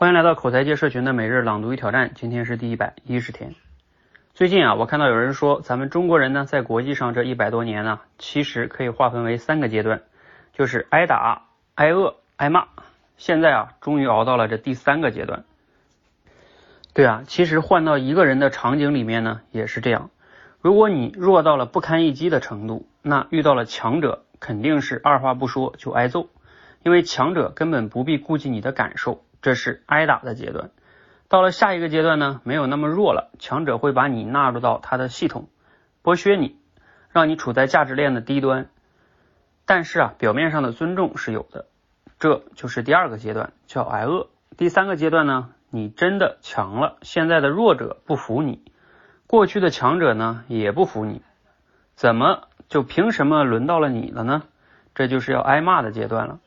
[0.00, 3.54] 欢迎来到口才界社群的每日朗读与挑战，今天是第一百一十天。
[4.32, 10.00] 最近啊，我看到有人说，咱们中国人呢，在国际上这一百多年呢，其实可以划分为三个阶段，
[10.54, 12.68] 就是挨打、挨饿、挨骂。
[13.18, 15.44] 现在啊，终于熬到了这第三个阶段。
[16.94, 20.08] 对啊，其实换到一个人的场景里面呢，也是这样。
[20.62, 26.30] 如果你弱到了不堪一击的程度，那遇到了强者，肯定是二话不说就挨揍，
[26.84, 29.22] 因为强者根本不必顾及你的感受。
[29.42, 30.70] 这是挨打的阶段，
[31.28, 35.48] 到了下一个阶段呢，没有那么弱了，强者会把你纳入到他的系统，
[36.02, 36.58] 剥削你，
[37.10, 38.68] 让你处在价值链的低端。
[39.64, 41.66] 但是啊，表面上的尊重是有的，
[42.18, 44.28] 这就是第二个阶段，叫挨饿。
[44.56, 48.64] 第三个阶段呢，你真的强了，现在的弱者不服你，
[49.26, 51.22] 过去的强者呢也不服你，
[51.94, 54.42] 怎么就凭什么轮到了你了呢？
[54.94, 56.40] 这就是要挨骂的阶段了。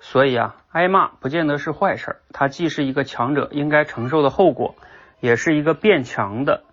[0.00, 4.76] 所以啊，挨骂不见得是坏事，它既是一个强者应该承受的后果，
[5.20, 6.64] 也是一个变强的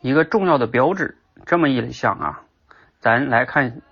[0.00, 1.18] 一个重要的标志。
[1.44, 2.42] 这么一想啊，
[3.00, 3.82] 咱来看，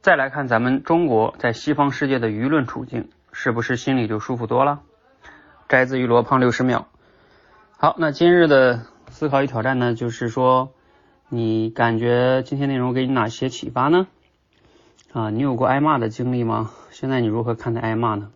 [0.00, 4.80] 再来看咱们中国在西方世界的舆论处境，是不是心里就舒服多了？
[5.68, 6.88] 摘自于罗胖六十秒。
[7.76, 10.72] 好，那今日的思考与挑战呢，就是说，
[11.28, 14.06] 你感觉今天内容给你哪些启发呢？
[15.12, 16.70] 啊，你有过挨骂的经历吗？
[17.00, 18.30] 现在你如何看待挨骂呢？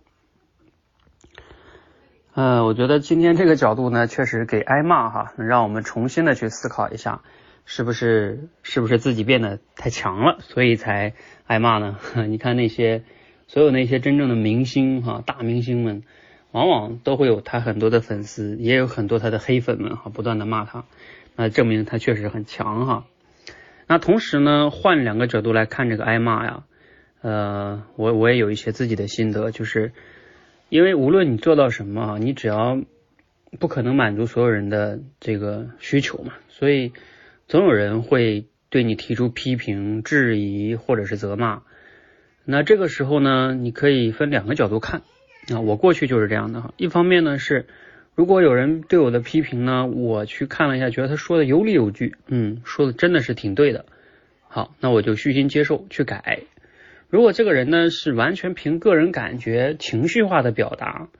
[2.32, 7.20] 呃，我觉得今天这个角度呢，确实给挨骂哈，让我们重新的去思考一下，
[7.66, 11.12] 是不是是不是自己变得太强了，所以才
[11.46, 11.98] 挨骂呢？
[12.26, 13.04] 你看那些
[13.48, 16.02] 所有那些真正的明星哈，大明星们，
[16.50, 20.86] 往往都会有他很多的粉丝，也有很多他的黑粉们哈，不断的骂他，
[21.36, 23.04] 那证明他确实很强哈。
[23.86, 26.62] 那同时呢，换两个角度来看这个挨骂呀，
[27.24, 29.92] 呃，我我也有一些自己的心得，就是
[30.68, 32.78] 因为无论你做到什么，你只要
[33.58, 36.92] 不可能满足所有人的这个需求嘛，所以
[37.48, 41.62] 总有人会对你提出批评、质疑或者是责骂。
[42.44, 45.00] 那这个时候呢，你可以分两个角度看
[45.50, 47.64] 啊，我过去就是这样的哈，一方面呢是。
[48.16, 53.86] 如果有人对我的批评呢，我去看了一下，觉得他说的有理有据，嗯，说的真的是挺对的。
[54.46, 56.42] 好，那我就虚心接受去改。
[57.14, 61.10] 如果这个人呢是完全凭个人感觉、情绪化的表达，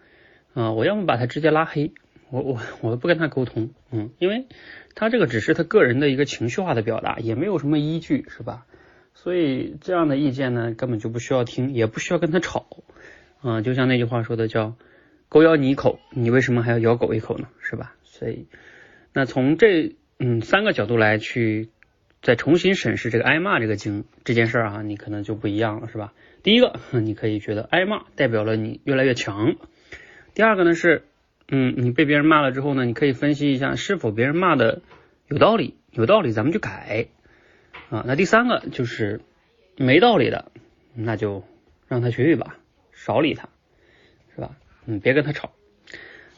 [0.52, 1.92] 啊，我要么把他直接拉黑，
[2.30, 4.46] 我我我不跟他沟通，嗯，因为
[4.96, 8.66] 他这个只是他个人的一个情绪化的表达，也没有什么依据，是吧？
[9.14, 12.66] 所以这样的意见呢，根本就不需要听，也不需要跟他吵，
[13.40, 14.74] 啊，就像那句话说的叫。
[15.28, 17.46] 狗咬你一口，你为什么还要咬狗一口呢？
[17.60, 17.94] 是吧？
[18.02, 18.48] 所以，
[19.12, 21.70] 那从这嗯三个角度来去
[22.24, 26.14] 再重新审视这个挨骂这个经这件事儿啊，你可能就不一样了，是吧？
[26.42, 29.56] 第一个， 你可以觉得挨骂代表了你越来越强；
[30.34, 31.04] 第二个呢是，
[31.48, 34.80] 嗯，你被别人骂了之后呢，你可以分析一下是否别人骂的
[35.28, 37.08] 有道理，有道理咱们就改
[37.90, 38.02] 啊。
[38.06, 39.20] 那第三个就是
[39.76, 40.50] 没道理的，
[40.94, 41.44] 那就
[41.88, 42.56] 让他去吧，
[42.94, 43.50] 少理他，
[44.34, 44.56] 是吧？
[44.86, 45.52] 嗯，别跟他吵。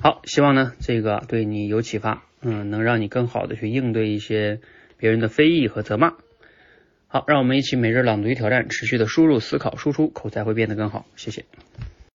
[0.01, 4.61] 好，希望呢这个对你有启发，嗯，能让你更好的去应对一些
[4.97, 6.15] 别人的非议和责骂。
[7.09, 11.07] 好，让我们一起每日朗读与挑战，持续的输入、思考、输出，口才会变得更好。
[11.17, 11.45] 谢谢。